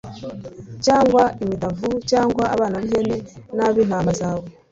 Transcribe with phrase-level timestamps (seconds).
[0.85, 3.15] cyangwa imitavu cyangwa abana b'ihene
[3.55, 4.47] n'ab'intama zawe